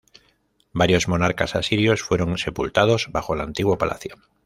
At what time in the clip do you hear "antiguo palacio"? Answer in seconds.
3.41-4.15